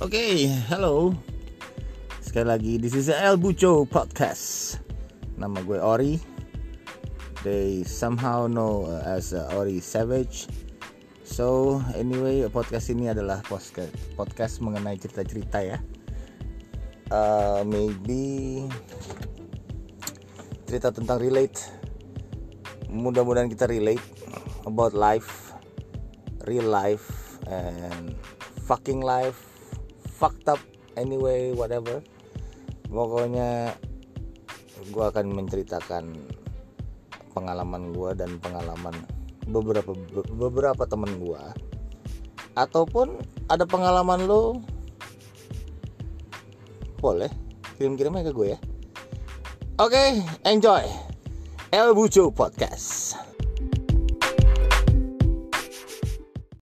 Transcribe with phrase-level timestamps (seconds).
[0.00, 1.12] Oke, okay, hello.
[2.24, 4.80] Sekali lagi, this is El Bucho Podcast.
[5.36, 6.16] Nama gue Ori.
[7.44, 10.48] They somehow know as uh, Ori Savage.
[11.20, 15.76] So, anyway, podcast ini adalah podcast podcast mengenai cerita-cerita ya.
[17.12, 18.64] Uh, maybe
[20.64, 21.60] cerita tentang relate.
[22.88, 24.00] Mudah-mudahan kita relate
[24.64, 25.52] about life,
[26.48, 28.16] real life, and
[28.64, 29.49] fucking life
[30.20, 30.60] fucked up
[31.00, 32.04] anyway whatever.
[32.92, 33.72] Pokoknya
[34.92, 36.04] gue akan menceritakan
[37.32, 38.92] pengalaman gue dan pengalaman
[39.48, 39.96] beberapa
[40.36, 41.42] beberapa temen gue
[42.58, 43.16] ataupun
[43.48, 44.60] ada pengalaman lo
[47.00, 47.32] boleh
[47.80, 48.60] kirim-kirim aja ke gue ya.
[49.80, 50.08] Oke okay,
[50.44, 50.84] enjoy.
[51.72, 53.29] El Buco Podcast